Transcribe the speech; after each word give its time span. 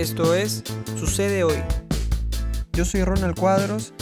Esto 0.00 0.34
es 0.34 0.64
Sucede 0.98 1.44
Hoy. 1.44 1.62
Yo 2.72 2.86
soy 2.86 3.04
Ronald 3.04 3.38
Cuadros 3.38 3.92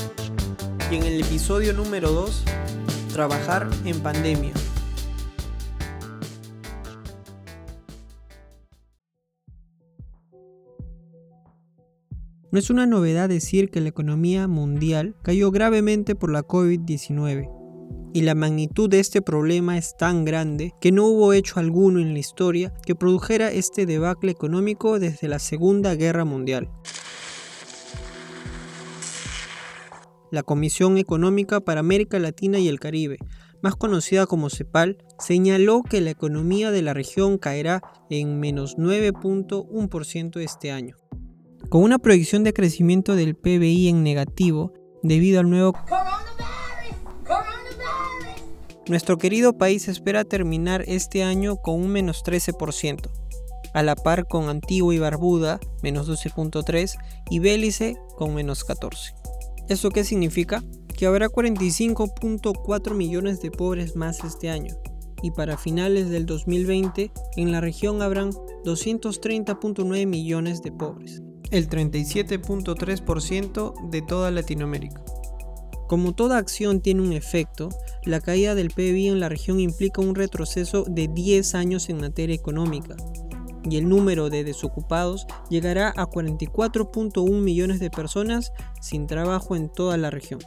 y 0.92 0.94
en 0.94 1.02
el 1.02 1.20
episodio 1.20 1.72
número 1.72 2.12
2, 2.12 2.44
Trabajar 3.12 3.68
en 3.84 3.98
pandemia. 4.00 4.52
No 12.52 12.58
es 12.60 12.70
una 12.70 12.86
novedad 12.86 13.28
decir 13.28 13.68
que 13.68 13.80
la 13.80 13.88
economía 13.88 14.46
mundial 14.46 15.16
cayó 15.22 15.50
gravemente 15.50 16.14
por 16.14 16.30
la 16.30 16.44
COVID-19 16.44 17.57
y 18.12 18.22
la 18.22 18.34
magnitud 18.34 18.88
de 18.88 19.00
este 19.00 19.22
problema 19.22 19.76
es 19.78 19.96
tan 19.96 20.24
grande 20.24 20.74
que 20.80 20.92
no 20.92 21.06
hubo 21.06 21.32
hecho 21.32 21.60
alguno 21.60 22.00
en 22.00 22.12
la 22.12 22.18
historia 22.18 22.72
que 22.84 22.94
produjera 22.94 23.50
este 23.50 23.86
debacle 23.86 24.30
económico 24.30 24.98
desde 24.98 25.28
la 25.28 25.38
Segunda 25.38 25.94
Guerra 25.94 26.24
Mundial. 26.24 26.70
La 30.30 30.42
Comisión 30.42 30.98
Económica 30.98 31.60
para 31.60 31.80
América 31.80 32.18
Latina 32.18 32.58
y 32.58 32.68
el 32.68 32.80
Caribe, 32.80 33.18
más 33.62 33.76
conocida 33.76 34.26
como 34.26 34.50
CEPAL, 34.50 34.98
señaló 35.18 35.82
que 35.82 36.00
la 36.00 36.10
economía 36.10 36.70
de 36.70 36.82
la 36.82 36.94
región 36.94 37.38
caerá 37.38 37.82
en 38.10 38.38
menos 38.38 38.76
9.1% 38.76 40.40
este 40.40 40.70
año 40.70 40.96
con 41.68 41.82
una 41.82 41.98
proyección 41.98 42.44
de 42.44 42.52
crecimiento 42.52 43.14
del 43.14 43.34
PBI 43.34 43.88
en 43.88 44.02
negativo 44.02 44.72
debido 45.02 45.40
al 45.40 45.50
nuevo 45.50 45.74
nuestro 48.88 49.18
querido 49.18 49.58
país 49.58 49.88
espera 49.88 50.24
terminar 50.24 50.84
este 50.86 51.22
año 51.22 51.56
con 51.56 51.80
un 51.80 51.88
menos 51.88 52.24
13%, 52.24 53.10
a 53.74 53.82
la 53.82 53.96
par 53.96 54.26
con 54.26 54.48
Antigua 54.48 54.94
y 54.94 54.98
Barbuda, 54.98 55.60
menos 55.82 56.08
12.3%, 56.08 56.96
y 57.30 57.38
Bélice 57.38 57.96
con 58.16 58.34
menos 58.34 58.66
14%. 58.66 59.14
¿Eso 59.68 59.90
qué 59.90 60.04
significa? 60.04 60.64
Que 60.96 61.06
habrá 61.06 61.28
45.4 61.28 62.94
millones 62.94 63.42
de 63.42 63.50
pobres 63.50 63.96
más 63.96 64.24
este 64.24 64.50
año, 64.50 64.74
y 65.22 65.32
para 65.32 65.58
finales 65.58 66.08
del 66.08 66.26
2020 66.26 67.10
en 67.36 67.52
la 67.52 67.60
región 67.60 68.02
habrán 68.02 68.30
230.9 68.64 70.06
millones 70.06 70.62
de 70.62 70.72
pobres 70.72 71.22
el 71.50 71.68
37.3% 71.68 73.90
de 73.90 74.02
toda 74.02 74.30
Latinoamérica. 74.30 75.02
Como 75.88 76.12
toda 76.12 76.36
acción 76.36 76.82
tiene 76.82 77.00
un 77.00 77.14
efecto, 77.14 77.70
la 78.04 78.20
caída 78.20 78.54
del 78.54 78.68
PIB 78.68 79.10
en 79.10 79.20
la 79.20 79.30
región 79.30 79.58
implica 79.58 80.02
un 80.02 80.14
retroceso 80.14 80.84
de 80.86 81.08
10 81.08 81.54
años 81.54 81.88
en 81.88 81.98
materia 81.98 82.34
económica, 82.34 82.94
y 83.64 83.78
el 83.78 83.88
número 83.88 84.28
de 84.28 84.44
desocupados 84.44 85.26
llegará 85.48 85.88
a 85.96 86.06
44.1 86.06 87.40
millones 87.40 87.80
de 87.80 87.88
personas 87.90 88.52
sin 88.82 89.06
trabajo 89.06 89.56
en 89.56 89.70
toda 89.70 89.96
la 89.96 90.10
región. 90.10 90.40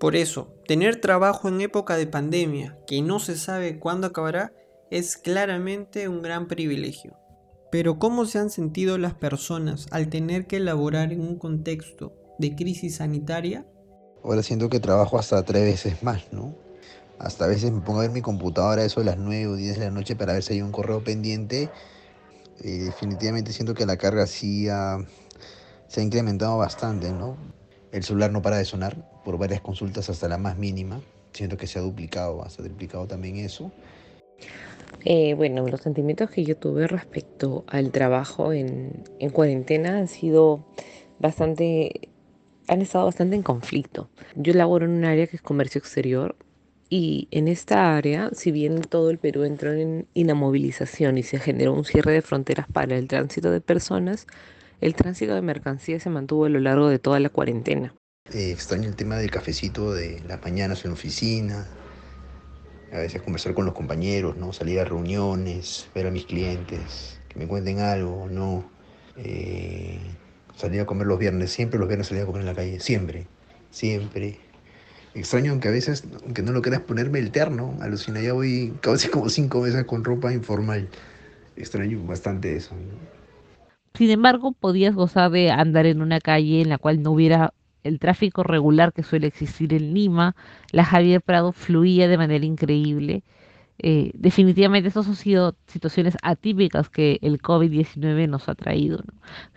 Por 0.00 0.16
eso, 0.16 0.52
tener 0.66 1.00
trabajo 1.00 1.46
en 1.48 1.60
época 1.60 1.96
de 1.96 2.08
pandemia, 2.08 2.76
que 2.86 3.00
no 3.02 3.20
se 3.20 3.36
sabe 3.36 3.78
cuándo 3.78 4.08
acabará, 4.08 4.52
es 4.90 5.16
claramente 5.16 6.08
un 6.08 6.22
gran 6.22 6.48
privilegio. 6.48 7.16
Pero 7.70 7.98
¿cómo 7.98 8.26
se 8.26 8.38
han 8.38 8.50
sentido 8.50 8.98
las 8.98 9.14
personas 9.14 9.86
al 9.92 10.08
tener 10.08 10.46
que 10.46 10.56
elaborar 10.56 11.12
en 11.12 11.20
un 11.20 11.38
contexto 11.38 12.12
de 12.38 12.56
crisis 12.56 12.96
sanitaria? 12.96 13.64
Ahora 14.24 14.42
siento 14.42 14.70
que 14.70 14.80
trabajo 14.80 15.18
hasta 15.18 15.44
tres 15.44 15.64
veces 15.64 16.02
más, 16.02 16.32
¿no? 16.32 16.54
Hasta 17.18 17.44
a 17.44 17.48
veces 17.48 17.70
me 17.70 17.80
pongo 17.82 18.00
a 18.00 18.02
ver 18.02 18.10
mi 18.10 18.22
computadora 18.22 18.84
eso 18.84 19.00
de 19.00 19.06
las 19.06 19.18
9 19.18 19.46
o 19.48 19.54
10 19.54 19.78
de 19.78 19.84
la 19.84 19.90
noche 19.90 20.16
para 20.16 20.32
ver 20.32 20.42
si 20.42 20.54
hay 20.54 20.62
un 20.62 20.72
correo 20.72 21.04
pendiente. 21.04 21.68
Y 22.62 22.78
definitivamente 22.78 23.52
siento 23.52 23.74
que 23.74 23.84
la 23.86 23.96
carga 23.96 24.26
sí 24.26 24.64
se 24.64 26.00
ha 26.00 26.02
incrementado 26.02 26.56
bastante, 26.56 27.12
¿no? 27.12 27.36
El 27.92 28.02
celular 28.02 28.32
no 28.32 28.42
para 28.42 28.56
de 28.56 28.64
sonar 28.64 28.96
por 29.24 29.38
varias 29.38 29.60
consultas 29.60 30.08
hasta 30.08 30.26
la 30.26 30.38
más 30.38 30.56
mínima. 30.56 31.00
Siento 31.32 31.56
que 31.56 31.66
se 31.66 31.78
ha 31.78 31.82
duplicado, 31.82 32.42
hasta 32.44 32.62
triplicado 32.62 33.06
también 33.06 33.36
eso. 33.36 33.70
Eh, 35.04 35.34
bueno, 35.34 35.68
los 35.68 35.82
sentimientos 35.82 36.30
que 36.30 36.44
yo 36.44 36.56
tuve 36.56 36.86
respecto 36.86 37.64
al 37.66 37.90
trabajo 37.90 38.52
en, 38.52 39.04
en 39.18 39.30
cuarentena 39.30 39.98
han 39.98 40.08
sido 40.08 40.64
bastante, 41.18 42.08
han 42.68 42.82
estado 42.82 43.06
bastante 43.06 43.36
en 43.36 43.42
conflicto. 43.42 44.08
Yo 44.34 44.52
laboro 44.52 44.86
en 44.86 44.92
un 44.92 45.04
área 45.04 45.26
que 45.26 45.36
es 45.36 45.42
comercio 45.42 45.78
exterior 45.78 46.36
y 46.88 47.28
en 47.30 47.48
esta 47.48 47.96
área, 47.96 48.30
si 48.32 48.52
bien 48.52 48.80
todo 48.80 49.10
el 49.10 49.18
Perú 49.18 49.44
entró 49.44 49.72
en 49.72 50.06
inamovilización 50.14 51.18
y 51.18 51.22
se 51.22 51.38
generó 51.38 51.72
un 51.72 51.84
cierre 51.84 52.12
de 52.12 52.22
fronteras 52.22 52.66
para 52.72 52.96
el 52.96 53.08
tránsito 53.08 53.50
de 53.50 53.60
personas, 53.60 54.26
el 54.80 54.94
tránsito 54.94 55.34
de 55.34 55.42
mercancías 55.42 56.02
se 56.02 56.10
mantuvo 56.10 56.44
a 56.44 56.48
lo 56.48 56.60
largo 56.60 56.88
de 56.88 56.98
toda 56.98 57.20
la 57.20 57.30
cuarentena. 57.30 57.94
Eh, 58.32 58.50
extraño 58.50 58.88
el 58.88 58.96
tema 58.96 59.16
del 59.16 59.30
cafecito 59.30 59.92
de 59.92 60.22
las 60.26 60.42
mañanas 60.42 60.84
en 60.84 60.90
la 60.90 60.94
oficina, 60.94 61.66
a 62.92 62.98
veces 62.98 63.22
conversar 63.22 63.54
con 63.54 63.64
los 63.64 63.74
compañeros, 63.74 64.36
¿no? 64.36 64.52
salir 64.52 64.78
a 64.78 64.84
reuniones, 64.84 65.88
ver 65.94 66.06
a 66.06 66.10
mis 66.10 66.26
clientes, 66.26 67.20
que 67.28 67.38
me 67.38 67.46
cuenten 67.46 67.80
algo, 67.80 68.28
¿no? 68.30 68.70
Eh, 69.16 69.98
salir 70.56 70.80
a 70.80 70.86
comer 70.86 71.06
los 71.06 71.18
viernes, 71.18 71.50
siempre 71.50 71.78
los 71.78 71.88
viernes 71.88 72.08
salía 72.08 72.22
a 72.24 72.26
comer 72.26 72.42
en 72.42 72.46
la 72.46 72.54
calle, 72.54 72.80
siempre, 72.80 73.26
siempre. 73.70 74.38
Extraño 75.14 75.52
aunque 75.52 75.68
a 75.68 75.70
veces, 75.70 76.04
aunque 76.24 76.42
no 76.42 76.52
lo 76.52 76.60
quieras 76.60 76.80
ponerme 76.80 77.20
el 77.20 77.30
terno, 77.30 77.76
alucina, 77.80 78.20
ya 78.20 78.32
voy 78.32 78.74
casi 78.80 79.08
como 79.08 79.28
cinco 79.28 79.60
meses 79.60 79.84
con 79.84 80.02
ropa 80.02 80.32
informal. 80.32 80.88
Extraño 81.56 82.02
bastante 82.04 82.56
eso. 82.56 82.74
Sin 83.94 84.10
embargo, 84.10 84.52
podías 84.52 84.94
gozar 84.94 85.30
de 85.30 85.52
andar 85.52 85.86
en 85.86 86.02
una 86.02 86.18
calle 86.18 86.62
en 86.62 86.68
la 86.68 86.78
cual 86.78 87.00
no 87.00 87.12
hubiera 87.12 87.54
el 87.84 88.00
tráfico 88.00 88.42
regular 88.42 88.92
que 88.92 89.04
suele 89.04 89.28
existir 89.28 89.72
en 89.72 89.94
Lima. 89.94 90.34
La 90.72 90.84
Javier 90.84 91.20
Prado 91.22 91.52
fluía 91.52 92.08
de 92.08 92.18
manera 92.18 92.44
increíble. 92.44 93.22
Eh, 93.78 94.12
definitivamente 94.14 94.88
estas 94.88 95.08
han 95.08 95.16
sido 95.16 95.56
situaciones 95.66 96.16
atípicas 96.22 96.88
que 96.88 97.18
el 97.22 97.42
COVID-19 97.42 98.28
nos 98.28 98.48
ha 98.48 98.54
traído, 98.54 99.02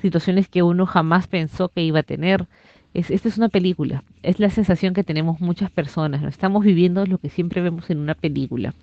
situaciones 0.02 0.48
que 0.48 0.64
uno 0.64 0.86
jamás 0.86 1.28
pensó 1.28 1.70
que 1.70 1.84
iba 1.84 2.00
a 2.00 2.04
tener. 2.04 2.48
esta 2.94 3.28
es 3.28 3.38
una 3.38 3.50
película, 3.50 4.04
es 4.24 4.40
la 4.40 4.50
sensación 4.50 4.94
que 4.94 5.04
tenemos 5.04 5.40
muchas 5.40 5.70
personas, 5.70 6.22
¿no? 6.22 6.30
estamos 6.30 6.64
viviendo 6.66 7.06
lo 7.06 7.20
que 7.20 7.30
siempre 7.30 7.62
vemos 7.62 7.90
en 7.90 8.00
una 8.00 8.16
película. 8.16 8.74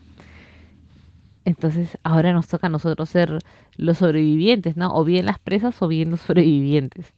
Entonces 1.44 1.98
ahora 2.04 2.32
nos 2.32 2.46
toca 2.48 2.68
a 2.68 2.70
nosotros 2.70 3.08
ser 3.10 3.38
los 3.76 3.98
sobrevivientes, 3.98 4.76
¿no? 4.76 4.94
O 4.94 5.04
bien 5.04 5.26
las 5.26 5.38
presas 5.38 5.80
o 5.82 5.88
bien 5.88 6.10
los 6.10 6.20
sobrevivientes. 6.20 7.12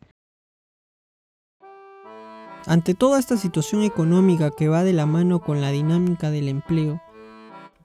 Ante 2.67 2.95
toda 2.95 3.21
esta 3.21 3.37
situación 3.37 3.83
económica 3.85 4.51
que 4.51 4.67
va 4.67 4.83
de 4.83 4.93
la 4.93 5.07
mano 5.07 5.39
con 5.39 5.61
la 5.61 5.71
dinámica 5.71 6.33
del 6.33 6.49
empleo, 6.49 7.01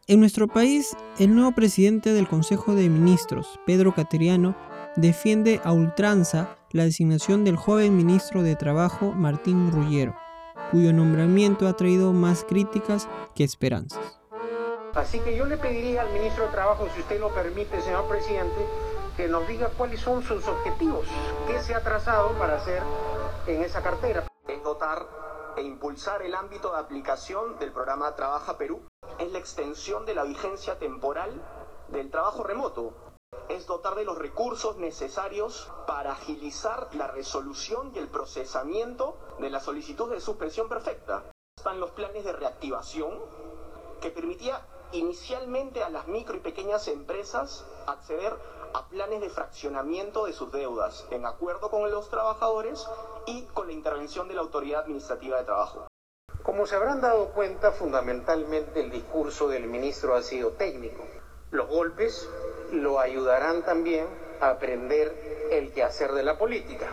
en 0.07 0.19
nuestro 0.19 0.47
país 0.47 0.95
el 1.19 1.35
nuevo 1.35 1.51
presidente 1.53 2.13
del 2.13 2.27
Consejo 2.27 2.75
de 2.75 2.89
Ministros, 2.89 3.59
Pedro 3.65 3.93
Cateriano, 3.93 4.55
defiende 4.95 5.61
a 5.63 5.71
ultranza 5.71 6.57
la 6.71 6.83
designación 6.83 7.43
del 7.43 7.55
joven 7.55 7.95
ministro 7.95 8.43
de 8.43 8.55
Trabajo, 8.55 9.11
Martín 9.11 9.71
Rullero, 9.71 10.15
cuyo 10.71 10.91
nombramiento 10.93 11.67
ha 11.67 11.73
traído 11.73 12.13
más 12.13 12.43
críticas 12.43 13.07
que 13.35 13.43
esperanzas. 13.43 14.19
Así 14.95 15.19
que 15.19 15.37
yo 15.37 15.45
le 15.45 15.57
pediría 15.57 16.01
al 16.01 16.11
ministro 16.11 16.45
de 16.45 16.51
Trabajo, 16.51 16.87
si 16.93 17.01
usted 17.01 17.19
lo 17.19 17.33
permite, 17.33 17.81
señor 17.81 18.07
presidente, 18.07 18.65
que 19.15 19.27
nos 19.27 19.47
diga 19.47 19.69
cuáles 19.77 19.99
son 19.99 20.23
sus 20.23 20.45
objetivos, 20.47 21.07
qué 21.47 21.59
se 21.59 21.73
ha 21.73 21.81
trazado 21.81 22.31
para 22.33 22.57
hacer 22.57 22.81
en 23.47 23.61
esa 23.61 23.81
cartera. 23.81 24.25
Es 24.47 24.63
dotar 24.63 25.05
e 25.55 25.61
impulsar 25.63 26.21
el 26.21 26.35
ámbito 26.35 26.71
de 26.71 26.79
aplicación 26.79 27.57
del 27.59 27.71
programa 27.71 28.15
Trabaja 28.15 28.57
Perú. 28.57 28.81
Es 29.19 29.31
la 29.31 29.39
extensión 29.39 30.05
de 30.05 30.15
la 30.15 30.23
vigencia 30.23 30.79
temporal 30.79 31.41
del 31.89 32.09
trabajo 32.09 32.43
remoto. 32.43 32.93
Es 33.49 33.67
dotar 33.67 33.95
de 33.95 34.05
los 34.05 34.17
recursos 34.17 34.77
necesarios 34.77 35.71
para 35.87 36.13
agilizar 36.13 36.89
la 36.93 37.07
resolución 37.07 37.91
y 37.93 37.99
el 37.99 38.07
procesamiento 38.07 39.17
de 39.39 39.49
la 39.49 39.59
solicitud 39.59 40.09
de 40.11 40.21
suspensión 40.21 40.69
perfecta. 40.69 41.23
Están 41.57 41.79
los 41.79 41.91
planes 41.91 42.23
de 42.23 42.33
reactivación 42.33 43.19
que 44.01 44.09
permitía 44.09 44.65
inicialmente 44.91 45.83
a 45.83 45.89
las 45.89 46.07
micro 46.07 46.35
y 46.35 46.39
pequeñas 46.39 46.87
empresas 46.87 47.65
acceder 47.87 48.35
a 48.73 48.87
planes 48.87 49.21
de 49.21 49.29
fraccionamiento 49.29 50.25
de 50.25 50.33
sus 50.33 50.51
deudas, 50.51 51.05
en 51.11 51.25
acuerdo 51.25 51.69
con 51.69 51.89
los 51.89 52.09
trabajadores 52.09 52.85
y 53.25 53.43
con 53.53 53.67
la 53.67 53.73
intervención 53.73 54.27
de 54.27 54.35
la 54.35 54.41
Autoridad 54.41 54.81
Administrativa 54.81 55.37
de 55.37 55.45
Trabajo. 55.45 55.87
Como 56.43 56.65
se 56.65 56.75
habrán 56.75 57.01
dado 57.01 57.31
cuenta, 57.33 57.71
fundamentalmente 57.71 58.81
el 58.81 58.91
discurso 58.91 59.47
del 59.47 59.67
ministro 59.67 60.15
ha 60.15 60.21
sido 60.21 60.51
técnico. 60.51 61.03
Los 61.51 61.67
golpes 61.67 62.27
lo 62.71 62.99
ayudarán 62.99 63.63
también 63.63 64.07
a 64.39 64.51
aprender 64.51 65.49
el 65.51 65.71
quehacer 65.71 66.13
de 66.13 66.23
la 66.23 66.37
política. 66.37 66.87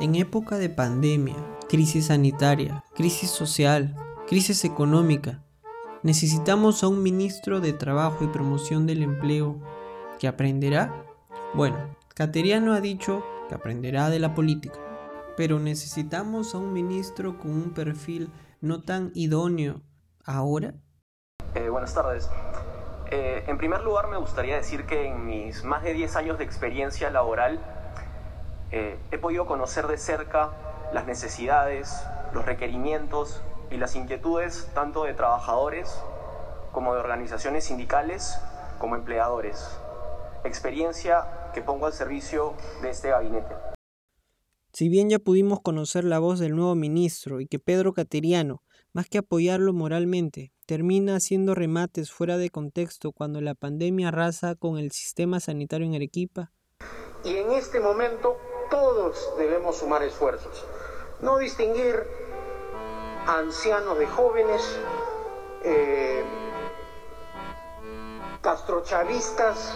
En 0.00 0.14
época 0.14 0.58
de 0.58 0.68
pandemia, 0.68 1.36
crisis 1.68 2.06
sanitaria, 2.06 2.84
crisis 2.94 3.30
social, 3.30 3.94
crisis 4.26 4.64
económica, 4.64 5.42
necesitamos 6.02 6.82
a 6.82 6.88
un 6.88 7.02
ministro 7.02 7.60
de 7.60 7.72
Trabajo 7.72 8.24
y 8.24 8.28
Promoción 8.28 8.86
del 8.86 9.02
Empleo 9.02 9.60
que 10.18 10.28
aprenderá. 10.28 11.04
Bueno, 11.54 11.96
Cateriano 12.14 12.72
ha 12.72 12.80
dicho 12.80 13.24
que 13.48 13.54
aprenderá 13.54 14.10
de 14.10 14.18
la 14.18 14.34
política, 14.34 14.78
pero 15.36 15.58
necesitamos 15.58 16.54
a 16.54 16.58
un 16.58 16.72
ministro 16.72 17.38
con 17.38 17.52
un 17.52 17.74
perfil 17.74 18.30
no 18.60 18.82
tan 18.82 19.12
idóneo 19.14 19.82
ahora. 20.24 20.74
Eh, 21.54 21.68
buenas 21.68 21.94
tardes. 21.94 22.28
Eh, 23.10 23.44
en 23.46 23.56
primer 23.56 23.80
lugar, 23.82 24.08
me 24.08 24.18
gustaría 24.18 24.56
decir 24.56 24.84
que 24.84 25.06
en 25.06 25.24
mis 25.24 25.64
más 25.64 25.82
de 25.82 25.94
10 25.94 26.16
años 26.16 26.38
de 26.38 26.44
experiencia 26.44 27.10
laboral 27.10 27.58
eh, 28.70 28.98
he 29.10 29.18
podido 29.18 29.46
conocer 29.46 29.86
de 29.86 29.96
cerca 29.96 30.50
las 30.92 31.06
necesidades, 31.06 32.04
los 32.34 32.44
requerimientos 32.44 33.42
y 33.70 33.76
las 33.78 33.94
inquietudes 33.94 34.70
tanto 34.74 35.04
de 35.04 35.14
trabajadores 35.14 36.02
como 36.72 36.94
de 36.94 37.00
organizaciones 37.00 37.64
sindicales 37.64 38.38
como 38.78 38.96
empleadores. 38.96 39.78
Experiencia 40.48 41.50
que 41.52 41.60
pongo 41.60 41.86
al 41.86 41.92
servicio 41.92 42.54
de 42.80 42.88
este 42.90 43.10
gabinete. 43.10 43.54
Si 44.72 44.88
bien 44.88 45.10
ya 45.10 45.18
pudimos 45.18 45.60
conocer 45.60 46.04
la 46.04 46.18
voz 46.18 46.38
del 46.38 46.56
nuevo 46.56 46.74
ministro 46.74 47.40
y 47.40 47.46
que 47.46 47.58
Pedro 47.58 47.92
Cateriano, 47.92 48.62
más 48.94 49.08
que 49.08 49.18
apoyarlo 49.18 49.74
moralmente, 49.74 50.52
termina 50.64 51.16
haciendo 51.16 51.54
remates 51.54 52.10
fuera 52.10 52.38
de 52.38 52.48
contexto 52.48 53.12
cuando 53.12 53.42
la 53.42 53.54
pandemia 53.54 54.08
arrasa 54.08 54.54
con 54.54 54.78
el 54.78 54.90
sistema 54.90 55.38
sanitario 55.38 55.86
en 55.86 55.94
Arequipa. 55.94 56.50
Y 57.24 57.36
en 57.36 57.52
este 57.52 57.78
momento 57.78 58.38
todos 58.70 59.34
debemos 59.36 59.76
sumar 59.76 60.02
esfuerzos. 60.02 60.64
No 61.20 61.36
distinguir 61.36 62.04
ancianos 63.26 63.98
de 63.98 64.06
jóvenes, 64.06 64.62
eh, 65.62 66.24
castrochavistas, 68.40 69.74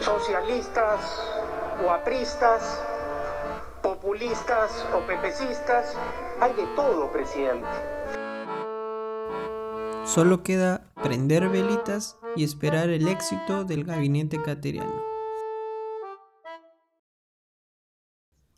socialistas 0.00 1.00
o 1.84 1.90
apristas, 1.90 2.82
populistas 3.82 4.86
o 4.94 5.06
pepecistas. 5.06 5.96
Hay 6.40 6.52
de 6.54 6.66
todo, 6.76 7.10
presidente. 7.12 7.68
Solo 10.04 10.42
queda 10.42 10.90
prender 11.02 11.48
velitas 11.48 12.16
y 12.36 12.44
esperar 12.44 12.90
el 12.90 13.08
éxito 13.08 13.64
del 13.64 13.84
gabinete 13.84 14.42
cateriano. 14.42 15.10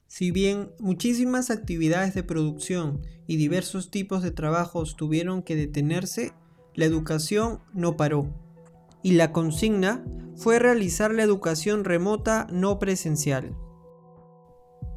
Si 0.06 0.30
bien 0.30 0.72
muchísimas 0.78 1.50
actividades 1.50 2.14
de 2.14 2.22
producción 2.22 3.00
y 3.26 3.36
diversos 3.36 3.90
tipos 3.90 4.22
de 4.22 4.30
trabajos 4.30 4.94
tuvieron 4.96 5.42
que 5.42 5.56
detenerse, 5.56 6.32
la 6.74 6.84
educación 6.84 7.60
no 7.72 7.96
paró. 7.96 8.51
Y 9.02 9.12
la 9.12 9.32
consigna 9.32 10.04
fue 10.36 10.58
realizar 10.58 11.12
la 11.12 11.22
educación 11.22 11.84
remota 11.84 12.46
no 12.50 12.78
presencial. 12.78 13.56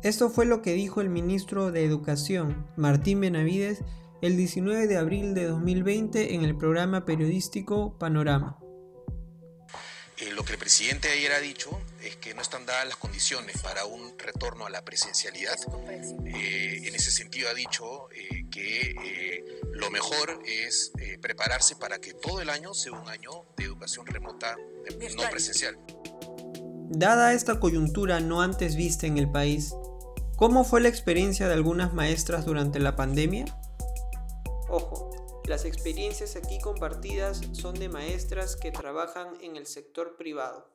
Esto 0.04 0.30
fue 0.30 0.46
lo 0.46 0.62
que 0.62 0.74
dijo 0.74 1.02
el 1.02 1.10
ministro 1.10 1.72
de 1.72 1.84
Educación, 1.84 2.68
Martín 2.78 3.22
Benavides, 3.22 3.84
el 4.22 4.38
19 4.38 4.88
de 4.88 4.98
abril 4.98 5.34
de 5.34 5.46
2020 5.46 6.36
en 6.36 6.44
el 6.44 6.56
programa 6.56 7.06
periodístico 7.06 7.98
Panorama. 7.98 8.60
Eh, 10.18 10.32
lo 10.32 10.46
que 10.46 10.54
el 10.54 10.58
presidente 10.58 11.10
ayer 11.10 11.34
ha 11.34 11.40
dicho 11.40 11.78
es 12.02 12.16
que 12.16 12.34
no 12.34 12.42
están 12.42 12.66
dadas 12.66 12.86
las 12.88 12.96
condiciones 12.96 13.62
para 13.62 13.86
un 13.86 14.18
retorno 14.18 14.66
a 14.66 14.70
la 14.70 14.86
presencialidad. 14.86 15.58
Eh, 16.26 16.84
en 16.86 16.96
ese 16.96 17.12
sentido 17.12 17.50
ha 17.50 17.54
dicho 17.54 18.10
eh, 18.12 18.46
que 18.50 19.44
lo 19.74 19.92
mejor 19.92 20.40
es 20.46 20.94
prepararse 21.22 21.76
para 21.76 22.00
que 22.00 22.14
todo 22.14 22.40
el 22.40 22.50
año 22.50 22.74
sea 22.74 22.94
un 22.94 23.10
año 23.10 23.44
de 23.58 23.66
educación 23.66 24.06
remota 24.06 24.56
no 25.18 25.30
presencial. 25.30 25.78
Dada 26.90 27.34
esta 27.34 27.60
coyuntura 27.60 28.22
no 28.22 28.42
antes 28.42 28.76
vista 28.76 29.08
en 29.08 29.18
el 29.18 29.30
país, 29.30 29.74
¿cómo 30.38 30.64
fue 30.64 30.80
la 30.80 30.88
experiencia 30.88 31.48
de 31.48 31.56
algunas 31.56 31.94
maestras 31.94 32.46
durante 32.46 32.80
la 32.80 32.96
pandemia? 32.96 33.46
Ojo, 34.70 35.10
las 35.48 35.66
experiencias 35.66 36.36
aquí 36.36 36.60
compartidas 36.60 37.42
son 37.52 37.76
de 37.76 37.90
maestras 37.90 38.56
que 38.56 38.72
trabajan 38.72 39.28
en 39.42 39.56
el 39.56 39.66
sector 39.66 40.16
privado. 40.18 40.68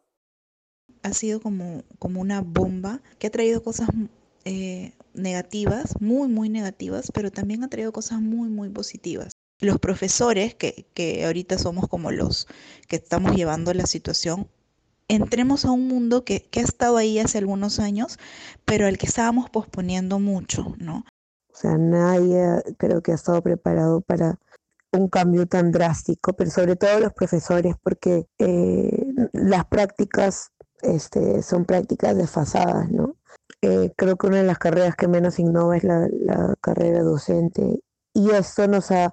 Ha 1.03 1.13
sido 1.13 1.41
como, 1.41 1.83
como 1.99 2.21
una 2.21 2.41
bomba 2.41 3.01
que 3.19 3.29
ha 3.29 3.31
traído 3.31 3.63
cosas 3.63 3.89
eh, 4.45 4.93
negativas, 5.15 6.01
muy, 6.01 6.29
muy 6.29 6.49
negativas, 6.49 7.11
pero 7.13 7.31
también 7.31 7.65
ha 7.65 7.69
traído 7.69 7.93
cosas 7.93 8.21
muy, 8.21 8.49
muy 8.49 8.69
positivas. 8.69 9.33
Los 9.61 9.79
profesores, 9.79 10.55
que, 10.55 10.87
que 10.95 11.25
ahorita 11.25 11.59
somos 11.59 11.89
como 11.89 12.11
los 12.11 12.47
que 12.89 12.97
estamos 12.97 13.37
llevando 13.37 13.75
la 13.75 13.87
situación, 13.87 14.49
entremos 15.09 15.65
a 15.65 15.73
un 15.73 15.89
mundo 15.89 16.25
que, 16.25 16.43
que, 16.43 16.61
ha 16.61 16.65
estado 16.65 16.97
ahí 16.97 17.19
hace 17.19 17.39
algunos 17.39 17.79
años, 17.79 18.19
pero 18.65 18.87
al 18.87 18.97
que 18.97 19.07
estábamos 19.07 19.51
posponiendo 19.51 20.19
mucho, 20.19 20.75
¿no? 20.79 21.05
O 21.53 21.57
sea, 21.57 21.77
nadie 21.77 22.63
creo 22.79 23.03
que 23.03 23.13
ha 23.13 23.17
estado 23.17 23.43
preparado 23.43 24.01
para 24.01 24.39
un 24.93 25.09
cambio 25.09 25.47
tan 25.47 25.71
drástico, 25.71 26.33
pero 26.33 26.51
sobre 26.51 26.77
todo 26.77 26.99
los 27.01 27.13
profesores, 27.13 27.75
porque 27.83 28.27
eh, 28.39 29.07
las 29.33 29.67
prácticas 29.67 30.51
este, 30.83 31.43
son 31.43 31.65
prácticas 31.65 32.17
desfasadas, 32.17 32.91
¿no? 32.91 33.17
Eh, 33.63 33.93
creo 33.97 34.17
que 34.17 34.27
una 34.27 34.39
de 34.39 34.45
las 34.45 34.59
carreras 34.59 34.97
que 34.97 35.07
menos 35.07 35.39
innova 35.39 35.77
es 35.77 35.85
la, 35.85 36.09
carrera 36.63 37.03
docente 37.03 37.81
y 38.15 38.31
esto 38.31 38.67
nos 38.69 38.91
ha, 38.91 39.13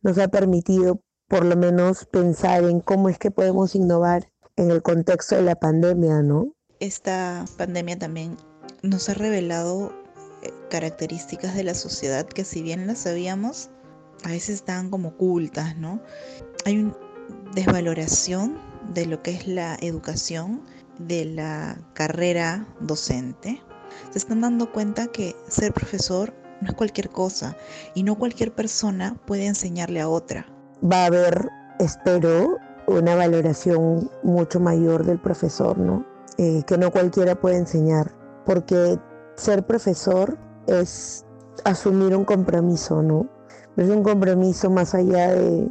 nos 0.00 0.18
ha 0.18 0.28
permitido 0.28 1.00
por 1.28 1.44
lo 1.44 1.56
menos 1.56 2.06
pensar 2.06 2.64
en 2.64 2.80
cómo 2.80 3.08
es 3.08 3.18
que 3.18 3.30
podemos 3.30 3.74
innovar 3.74 4.30
en 4.56 4.70
el 4.70 4.82
contexto 4.82 5.36
de 5.36 5.42
la 5.42 5.56
pandemia, 5.56 6.22
¿no? 6.22 6.54
Esta 6.80 7.44
pandemia 7.58 7.98
también 7.98 8.36
nos 8.82 9.08
ha 9.08 9.14
revelado 9.14 9.92
eh, 10.42 10.52
características 10.70 11.54
de 11.54 11.64
la 11.64 11.74
sociedad 11.74 12.26
que 12.26 12.44
si 12.44 12.62
bien 12.62 12.86
las 12.86 12.98
sabíamos, 12.98 13.70
a 14.24 14.28
veces 14.28 14.56
están 14.56 14.90
como 14.90 15.10
ocultas, 15.10 15.76
¿no? 15.76 16.00
Hay 16.64 16.78
una 16.78 16.96
desvaloración 17.54 18.58
de 18.94 19.06
lo 19.06 19.22
que 19.22 19.32
es 19.32 19.46
la 19.46 19.76
educación, 19.80 20.62
de 20.98 21.24
la 21.24 21.78
carrera 21.94 22.66
docente. 22.80 23.62
Se 24.10 24.18
están 24.18 24.40
dando 24.40 24.72
cuenta 24.72 25.06
que 25.08 25.36
ser 25.48 25.72
profesor 25.72 26.32
no 26.60 26.68
es 26.68 26.74
cualquier 26.74 27.10
cosa 27.10 27.56
y 27.94 28.02
no 28.02 28.16
cualquier 28.16 28.54
persona 28.54 29.16
puede 29.26 29.46
enseñarle 29.46 30.00
a 30.00 30.08
otra. 30.08 30.46
Va 30.82 31.04
a 31.04 31.06
haber, 31.06 31.48
espero, 31.78 32.56
una 32.86 33.14
valoración 33.14 34.10
mucho 34.22 34.60
mayor 34.60 35.04
del 35.04 35.18
profesor, 35.18 35.78
¿no? 35.78 36.04
Eh, 36.38 36.62
que 36.66 36.78
no 36.78 36.90
cualquiera 36.90 37.34
puede 37.34 37.56
enseñar, 37.56 38.12
porque 38.44 38.98
ser 39.36 39.64
profesor 39.66 40.38
es 40.66 41.24
asumir 41.64 42.16
un 42.16 42.24
compromiso, 42.24 43.02
¿no? 43.02 43.28
Es 43.76 43.88
un 43.88 44.02
compromiso 44.02 44.70
más 44.70 44.94
allá 44.94 45.34
de, 45.34 45.68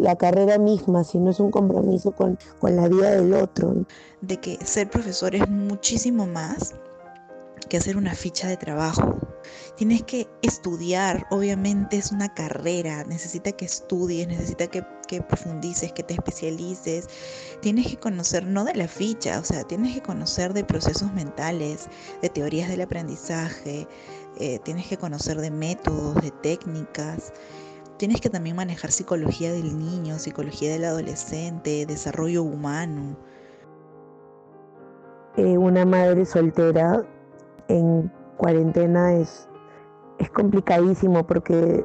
la 0.00 0.16
carrera 0.16 0.58
misma, 0.58 1.02
sino 1.02 1.30
es 1.30 1.40
un 1.40 1.50
compromiso 1.50 2.12
con, 2.12 2.38
con 2.58 2.76
la 2.76 2.88
vida 2.88 3.10
del 3.12 3.32
otro. 3.34 3.74
De 4.20 4.36
que 4.38 4.58
ser 4.64 4.90
profesor 4.90 5.34
es 5.34 5.48
muchísimo 5.48 6.26
más 6.26 6.74
que 7.68 7.76
hacer 7.76 7.96
una 7.96 8.14
ficha 8.14 8.48
de 8.48 8.56
trabajo. 8.56 9.18
Tienes 9.76 10.02
que 10.02 10.28
estudiar, 10.42 11.26
obviamente 11.30 11.96
es 11.96 12.12
una 12.12 12.32
carrera, 12.32 13.04
necesita 13.04 13.52
que 13.52 13.64
estudies, 13.64 14.26
necesita 14.26 14.66
que, 14.66 14.82
profundices, 15.22 15.92
que 15.92 16.02
te 16.02 16.14
especialices. 16.14 17.08
Tienes 17.60 17.86
que 17.86 17.96
conocer 17.96 18.46
no 18.46 18.64
de 18.64 18.74
la 18.74 18.88
ficha, 18.88 19.38
o 19.38 19.44
sea, 19.44 19.64
tienes 19.64 19.94
que 19.94 20.02
conocer 20.02 20.52
de 20.52 20.64
procesos 20.64 21.12
mentales, 21.12 21.88
de 22.22 22.28
teorías 22.28 22.68
del 22.68 22.80
aprendizaje, 22.80 23.86
eh, 24.38 24.58
tienes 24.64 24.86
que 24.88 24.96
conocer 24.96 25.40
de 25.40 25.50
métodos, 25.50 26.16
de 26.22 26.30
técnicas, 26.30 27.32
tienes 27.98 28.20
que 28.20 28.30
también 28.30 28.56
manejar 28.56 28.90
psicología 28.90 29.52
del 29.52 29.78
niño, 29.78 30.18
psicología 30.18 30.72
del 30.72 30.84
adolescente, 30.84 31.86
desarrollo 31.86 32.42
humano. 32.42 33.16
Eh, 35.36 35.58
una 35.58 35.84
madre 35.84 36.24
soltera 36.24 37.06
en 37.68 38.12
cuarentena 38.36 39.14
es, 39.14 39.48
es 40.18 40.30
complicadísimo 40.30 41.26
porque 41.26 41.84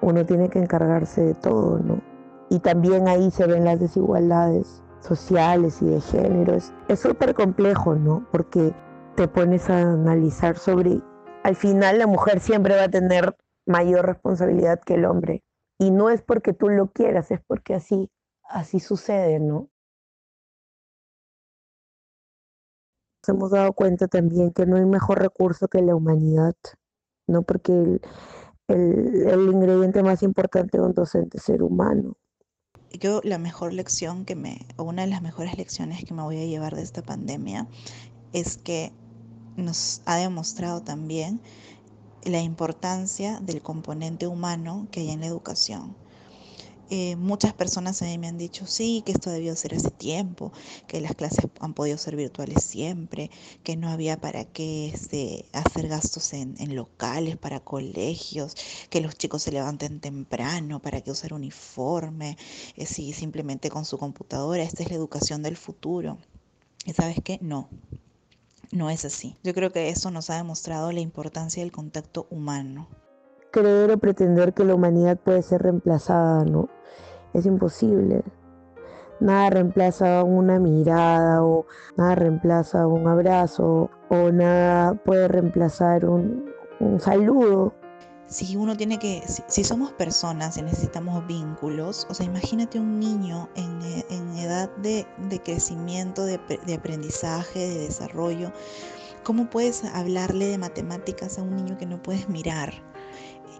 uno 0.00 0.24
tiene 0.26 0.48
que 0.48 0.58
encargarse 0.58 1.22
de 1.22 1.34
todo, 1.34 1.78
¿no? 1.78 2.00
y 2.48 2.60
también 2.60 3.08
ahí 3.08 3.30
se 3.30 3.46
ven 3.46 3.64
las 3.64 3.80
desigualdades 3.80 4.82
sociales 5.00 5.80
y 5.82 5.86
de 5.86 6.00
géneros. 6.00 6.72
Es 6.88 7.00
súper 7.00 7.34
complejo, 7.34 7.94
¿no? 7.94 8.26
Porque 8.30 8.74
te 9.16 9.28
pones 9.28 9.68
a 9.70 9.92
analizar 9.92 10.56
sobre, 10.56 11.00
al 11.42 11.56
final 11.56 11.98
la 11.98 12.06
mujer 12.06 12.40
siempre 12.40 12.76
va 12.76 12.84
a 12.84 12.88
tener 12.88 13.36
mayor 13.66 14.06
responsabilidad 14.06 14.80
que 14.80 14.94
el 14.94 15.04
hombre. 15.04 15.42
Y 15.78 15.90
no 15.90 16.10
es 16.10 16.22
porque 16.22 16.52
tú 16.52 16.68
lo 16.68 16.88
quieras, 16.88 17.30
es 17.30 17.40
porque 17.46 17.74
así, 17.74 18.10
así 18.48 18.80
sucede, 18.80 19.40
¿no? 19.40 19.68
Hemos 23.28 23.50
dado 23.50 23.72
cuenta 23.72 24.08
también 24.08 24.52
que 24.52 24.66
no 24.66 24.76
hay 24.76 24.84
mejor 24.84 25.20
recurso 25.20 25.68
que 25.68 25.82
la 25.82 25.94
humanidad, 25.94 26.54
¿no? 27.26 27.42
Porque 27.42 28.00
el, 28.68 29.48
ingrediente 29.52 30.02
más 30.02 30.22
importante 30.22 30.78
de 30.78 30.84
un 30.84 30.94
docente 30.94 31.38
es 31.38 31.44
ser 31.44 31.62
humano. 31.62 32.16
Yo 32.92 33.20
la 33.24 33.38
mejor 33.38 33.72
lección 33.72 34.24
que 34.24 34.36
me, 34.36 34.66
o 34.76 34.84
una 34.84 35.02
de 35.02 35.08
las 35.08 35.22
mejores 35.22 35.56
lecciones 35.56 36.04
que 36.04 36.14
me 36.14 36.22
voy 36.22 36.40
a 36.40 36.46
llevar 36.46 36.74
de 36.74 36.82
esta 36.82 37.02
pandemia 37.02 37.66
es 38.32 38.56
que 38.56 38.92
nos 39.56 40.02
ha 40.06 40.16
demostrado 40.16 40.82
también 40.82 41.40
la 42.24 42.40
importancia 42.40 43.38
del 43.40 43.62
componente 43.62 44.26
humano 44.26 44.88
que 44.90 45.00
hay 45.00 45.10
en 45.10 45.20
la 45.20 45.26
educación. 45.26 45.96
Eh, 46.88 47.16
muchas 47.16 47.52
personas 47.52 48.00
a 48.02 48.04
mí 48.04 48.16
me 48.18 48.28
han 48.28 48.38
dicho, 48.38 48.66
sí, 48.66 49.02
que 49.04 49.12
esto 49.12 49.30
debió 49.30 49.56
ser 49.56 49.74
hace 49.74 49.90
tiempo, 49.90 50.52
que 50.86 51.00
las 51.00 51.14
clases 51.14 51.46
han 51.60 51.74
podido 51.74 51.98
ser 51.98 52.14
virtuales 52.14 52.62
siempre, 52.62 53.30
que 53.64 53.76
no 53.76 53.88
había 53.88 54.20
para 54.20 54.44
qué 54.44 54.88
este, 54.88 55.46
hacer 55.52 55.88
gastos 55.88 56.32
en, 56.32 56.56
locales 56.76 57.36
para 57.36 57.60
colegios, 57.60 58.54
que 58.90 59.00
los 59.00 59.16
chicos 59.16 59.42
se 59.42 59.52
levanten 59.52 60.00
temprano, 60.00 60.80
para 60.80 61.00
qué 61.00 61.10
usar 61.10 61.32
uniforme, 61.32 62.36
eh, 62.76 62.86
si 62.86 63.12
simplemente 63.12 63.70
con 63.70 63.84
su 63.84 63.98
computadora, 63.98 64.62
esta 64.62 64.82
es 64.82 64.90
la 64.90 64.96
educación 64.96 65.42
del 65.42 65.56
futuro. 65.56 66.18
¿Y 66.84 66.92
sabes 66.92 67.16
qué? 67.24 67.38
No, 67.42 67.68
no 68.70 68.90
es 68.90 69.04
así. 69.04 69.34
Yo 69.42 69.54
creo 69.54 69.72
que 69.72 69.88
eso 69.88 70.10
nos 70.12 70.30
ha 70.30 70.36
demostrado 70.36 70.92
la 70.92 71.00
importancia 71.00 71.62
del 71.62 71.72
contacto 71.72 72.28
humano. 72.30 72.86
Creer 73.56 73.90
o 73.90 73.96
pretender 73.96 74.52
que 74.52 74.64
la 74.64 74.74
humanidad 74.74 75.16
puede 75.16 75.40
ser 75.40 75.62
reemplazada, 75.62 76.44
¿no? 76.44 76.68
Es 77.32 77.46
imposible. 77.46 78.22
Nada 79.18 79.48
reemplaza 79.48 80.24
una 80.24 80.58
mirada 80.58 81.42
o 81.42 81.64
nada 81.96 82.16
reemplaza 82.16 82.86
un 82.86 83.08
abrazo 83.08 83.88
o 84.10 84.30
nada 84.30 84.92
puede 84.92 85.28
reemplazar 85.28 86.04
un, 86.04 86.52
un 86.80 87.00
saludo 87.00 87.72
si 88.26 88.56
uno 88.56 88.76
tiene 88.76 88.98
que, 88.98 89.22
si, 89.48 89.64
somos 89.64 89.90
personas 89.92 90.58
y 90.58 90.62
necesitamos 90.62 91.26
vínculos, 91.26 92.06
o 92.10 92.14
sea, 92.14 92.26
imagínate 92.26 92.78
un 92.78 93.00
niño 93.00 93.48
en, 93.54 93.80
en 94.10 94.36
edad 94.36 94.68
de, 94.82 95.06
de 95.30 95.40
crecimiento, 95.40 96.26
de, 96.26 96.38
de, 96.66 96.74
aprendizaje, 96.74 97.60
de 97.60 97.78
desarrollo, 97.84 98.52
¿cómo 99.22 99.48
puedes 99.48 99.84
hablarle 99.84 100.46
de 100.46 100.58
matemáticas 100.58 101.38
a 101.38 101.42
un 101.42 101.56
niño 101.56 101.78
que 101.78 101.86
no 101.86 102.02
puedes 102.02 102.28
mirar? 102.28 102.74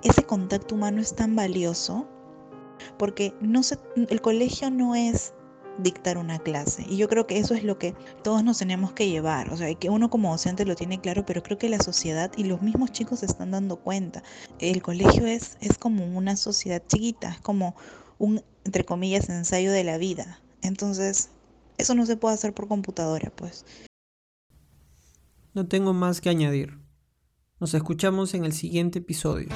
Ese 0.03 0.25
contacto 0.25 0.75
humano 0.75 1.01
es 1.01 1.15
tan 1.15 1.35
valioso 1.37 2.07
porque 2.99 3.35
no 3.41 3.63
se, 3.63 3.79
el 4.09 4.21
colegio 4.21 4.71
no 4.71 4.95
es 4.95 5.33
dictar 5.79 6.19
una 6.19 6.39
clase. 6.39 6.85
Y 6.89 6.97
yo 6.97 7.09
creo 7.09 7.27
que 7.27 7.39
eso 7.39 7.55
es 7.55 7.65
lo 7.65 7.79
que 7.79 7.95
todos 8.23 8.43
nos 8.43 8.59
tenemos 8.59 8.93
que 8.93 9.09
llevar. 9.09 9.53
O 9.53 9.57
sea, 9.57 9.73
que 9.75 9.91
uno 9.91 10.11
como 10.11 10.31
docente 10.31 10.65
lo 10.65 10.75
tiene 10.75 11.01
claro, 11.01 11.25
pero 11.27 11.43
creo 11.43 11.59
que 11.59 11.69
la 11.69 11.81
sociedad 11.81 12.31
y 12.37 12.45
los 12.45 12.63
mismos 12.63 12.93
chicos 12.93 13.21
se 13.21 13.27
están 13.27 13.51
dando 13.51 13.77
cuenta. 13.77 14.23
El 14.59 14.83
colegio 14.83 15.27
es, 15.27 15.57
es 15.61 15.79
como 15.79 16.07
una 16.07 16.37
sociedad 16.37 16.83
chiquita, 16.87 17.31
es 17.33 17.41
como 17.41 17.75
un, 18.19 18.43
entre 18.65 18.85
comillas, 18.85 19.29
ensayo 19.29 19.73
de 19.73 19.85
la 19.85 19.99
vida. 19.99 20.41
Entonces, 20.63 21.31
eso 21.79 21.95
no 21.95 22.07
se 22.07 22.17
puede 22.17 22.35
hacer 22.35 22.55
por 22.55 22.69
computadora, 22.69 23.31
pues. 23.35 23.65
No 25.55 25.67
tengo 25.67 25.93
más 25.93 26.21
que 26.21 26.29
añadir. 26.29 26.79
Nos 27.61 27.73
escuchamos 27.73 28.35
en 28.35 28.45
el 28.45 28.53
siguiente 28.53 28.99
episodio. 28.99 29.49